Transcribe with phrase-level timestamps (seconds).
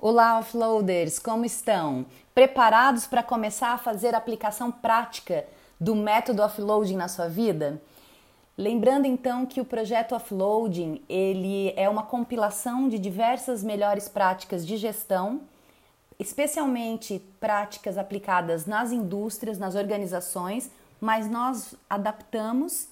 [0.00, 2.06] Olá, offloaders, como estão?
[2.32, 5.44] Preparados para começar a fazer aplicação prática
[5.80, 7.82] do método offloading na sua vida?
[8.56, 14.76] Lembrando então que o projeto offloading, ele é uma compilação de diversas melhores práticas de
[14.76, 15.40] gestão,
[16.16, 20.70] especialmente práticas aplicadas nas indústrias, nas organizações,
[21.00, 22.86] mas nós adaptamos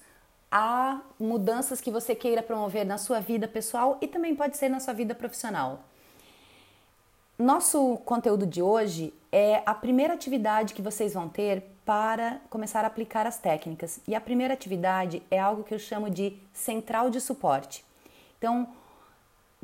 [0.51, 4.81] a mudanças que você queira promover na sua vida pessoal e também pode ser na
[4.81, 5.85] sua vida profissional.
[7.39, 12.87] Nosso conteúdo de hoje é a primeira atividade que vocês vão ter para começar a
[12.87, 14.01] aplicar as técnicas.
[14.09, 17.85] E a primeira atividade é algo que eu chamo de central de suporte.
[18.39, 18.67] Então,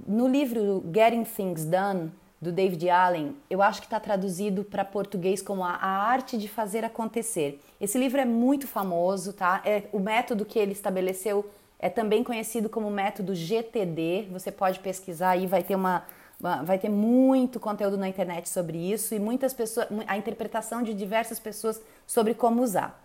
[0.07, 2.12] no livro Getting Things Done,
[2.43, 6.84] do David Allen, eu acho que está traduzido para português como a, arte de fazer
[6.84, 7.59] acontecer.
[7.81, 9.62] Esse livro é muito famoso, tá?
[9.65, 11.48] É, o método que ele estabeleceu
[11.79, 14.29] é também conhecido como método GTD.
[14.31, 16.05] Você pode pesquisar aí, vai ter uma
[16.43, 21.39] vai ter muito conteúdo na internet sobre isso e muitas pessoas, a interpretação de diversas
[21.39, 23.01] pessoas sobre como usar.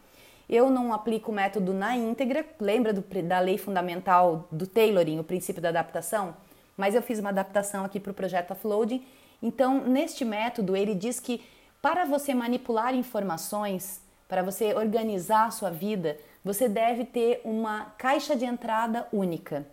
[0.50, 5.24] Eu não aplico o método na íntegra, lembra do, da lei fundamental do tailoring, o
[5.24, 6.36] princípio da adaptação?
[6.76, 9.06] Mas eu fiz uma adaptação aqui para o projeto Offloading.
[9.44, 11.44] Então, neste método, ele diz que
[11.82, 18.36] para você manipular informações, para você organizar a sua vida, você deve ter uma caixa
[18.36, 19.66] de entrada única.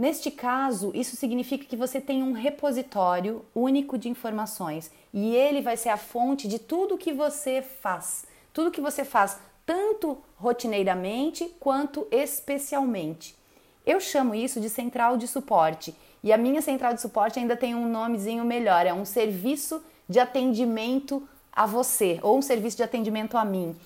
[0.00, 5.76] Neste caso, isso significa que você tem um repositório único de informações e ele vai
[5.76, 8.24] ser a fonte de tudo que você faz.
[8.50, 13.36] Tudo que você faz, tanto rotineiramente quanto especialmente.
[13.84, 17.74] Eu chamo isso de central de suporte e a minha central de suporte ainda tem
[17.74, 23.36] um nomezinho melhor, é um serviço de atendimento a você ou um serviço de atendimento
[23.36, 23.76] a mim.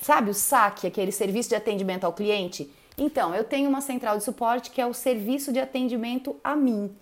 [0.00, 2.70] Sabe o SAC, aquele serviço de atendimento ao cliente?
[2.96, 6.94] Então, eu tenho uma central de suporte que é o serviço de atendimento a mim,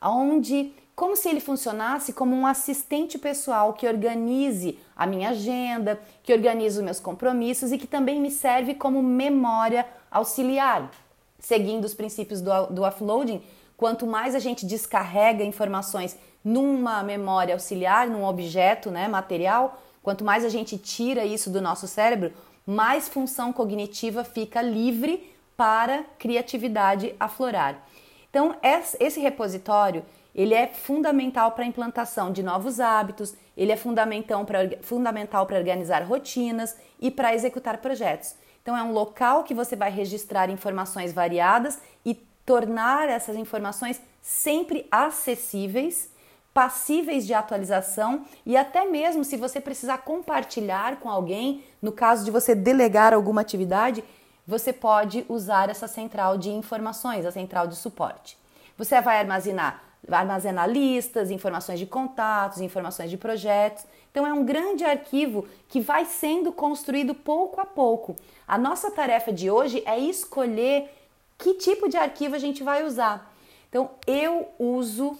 [0.00, 6.32] onde como se ele funcionasse como um assistente pessoal que organize a minha agenda, que
[6.32, 10.90] organize os meus compromissos e que também me serve como memória auxiliar.
[11.38, 13.40] Seguindo os princípios do, do offloading,
[13.78, 20.44] quanto mais a gente descarrega informações numa memória auxiliar, num objeto né, material, quanto mais
[20.44, 22.30] a gente tira isso do nosso cérebro,
[22.66, 27.86] mais função cognitiva fica livre para criatividade aflorar.
[28.30, 28.56] Então,
[28.98, 30.02] esse repositório
[30.34, 36.74] ele é fundamental para a implantação de novos hábitos, ele é fundamental para, organizar rotinas
[36.98, 38.36] e para executar projetos.
[38.62, 42.14] Então, é um local que você vai registrar informações variadas e
[42.46, 46.10] tornar essas informações sempre acessíveis,
[46.54, 52.30] passíveis de atualização e até mesmo se você precisar compartilhar com alguém, no caso de
[52.30, 54.02] você delegar alguma atividade,
[54.50, 58.36] você pode usar essa central de informações, a central de suporte.
[58.76, 59.80] Você vai armazenar,
[60.10, 63.84] armazenar listas, informações de contatos, informações de projetos.
[64.10, 68.16] Então é um grande arquivo que vai sendo construído pouco a pouco.
[68.46, 70.92] A nossa tarefa de hoje é escolher
[71.38, 73.32] que tipo de arquivo a gente vai usar.
[73.68, 75.16] Então eu uso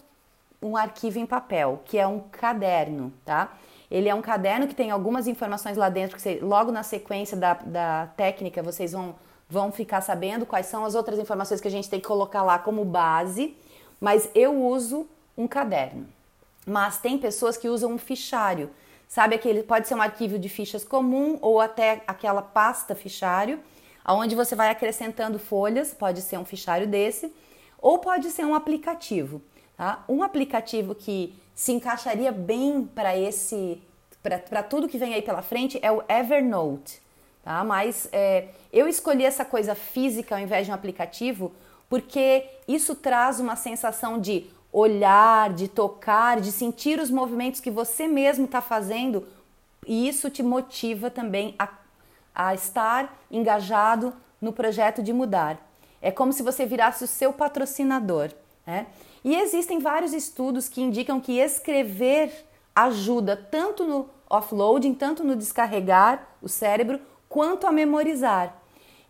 [0.61, 3.53] um arquivo em papel, que é um caderno, tá?
[3.91, 7.37] Ele é um caderno que tem algumas informações lá dentro, que você, logo na sequência
[7.37, 9.17] da, da técnica vocês vão,
[9.49, 12.59] vão ficar sabendo quais são as outras informações que a gente tem que colocar lá
[12.59, 13.57] como base,
[14.01, 16.07] mas eu uso um caderno.
[16.65, 18.71] Mas tem pessoas que usam um fichário.
[19.09, 23.59] Sabe aquele pode ser um arquivo de fichas comum ou até aquela pasta fichário,
[24.05, 27.35] aonde você vai acrescentando folhas, pode ser um fichário desse,
[27.79, 29.43] ou pode ser um aplicativo.
[29.81, 30.05] Tá?
[30.07, 33.81] Um aplicativo que se encaixaria bem para esse
[34.23, 37.01] para tudo que vem aí pela frente é o Evernote,
[37.43, 37.65] tá?
[37.65, 41.51] Mas é, eu escolhi essa coisa física ao invés de um aplicativo
[41.89, 48.07] porque isso traz uma sensação de olhar, de tocar, de sentir os movimentos que você
[48.07, 49.27] mesmo está fazendo
[49.87, 51.71] e isso te motiva também a,
[52.35, 54.13] a estar engajado
[54.43, 55.57] no projeto de mudar.
[56.03, 58.29] É como se você virasse o seu patrocinador.
[58.67, 58.87] Né?
[59.25, 62.33] E existem vários estudos que indicam que escrever
[62.75, 68.57] ajuda tanto no offloading, tanto no descarregar o cérebro, quanto a memorizar.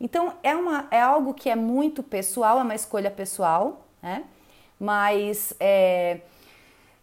[0.00, 4.24] Então é, uma, é algo que é muito pessoal, é uma escolha pessoal, né?
[4.78, 6.20] mas é,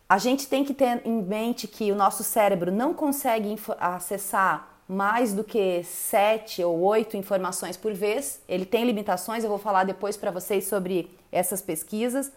[0.10, 5.34] a gente tem que ter em mente que o nosso cérebro não consegue acessar mais
[5.34, 8.42] do que sete ou oito informações por vez.
[8.48, 12.32] Ele tem limitações, eu vou falar depois para vocês sobre essas pesquisas.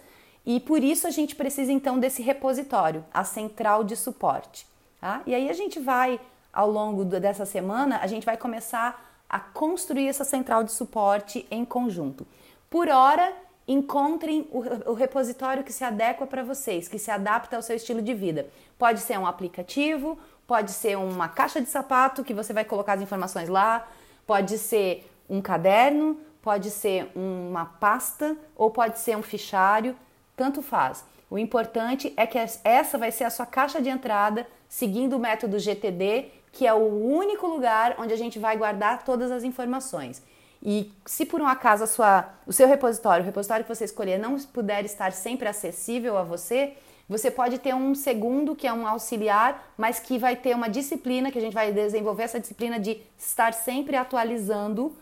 [0.45, 4.67] E por isso a gente precisa então desse repositório, a central de suporte.
[5.01, 5.23] Tá?
[5.27, 6.21] E aí a gente vai,
[6.53, 11.65] ao longo dessa semana, a gente vai começar a construir essa central de suporte em
[11.65, 12.27] conjunto.
[12.69, 13.33] Por hora,
[13.67, 18.03] encontrem o, o repositório que se adequa para vocês, que se adapta ao seu estilo
[18.03, 18.49] de vida.
[18.77, 23.01] Pode ser um aplicativo, pode ser uma caixa de sapato que você vai colocar as
[23.01, 23.89] informações lá,
[24.27, 29.97] pode ser um caderno, pode ser uma pasta ou pode ser um fichário,
[30.41, 31.05] tanto faz.
[31.29, 35.59] O importante é que essa vai ser a sua caixa de entrada, seguindo o método
[35.59, 40.23] GTD, que é o único lugar onde a gente vai guardar todas as informações.
[40.63, 44.39] E se por um acaso sua, o seu repositório, o repositório que você escolher, não
[44.39, 46.73] puder estar sempre acessível a você,
[47.07, 51.31] você pode ter um segundo que é um auxiliar, mas que vai ter uma disciplina,
[51.31, 54.97] que a gente vai desenvolver essa disciplina de estar sempre atualizando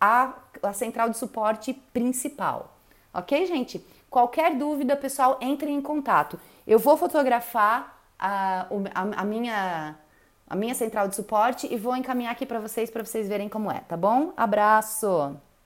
[0.00, 2.76] a, a central de suporte principal.
[3.14, 3.82] Ok, gente?
[4.16, 6.40] Qualquer dúvida, pessoal, entre em contato.
[6.66, 9.94] Eu vou fotografar a, a, a minha
[10.48, 13.70] a minha central de suporte e vou encaminhar aqui para vocês para vocês verem como
[13.70, 14.32] é, tá bom?
[14.34, 15.36] Abraço.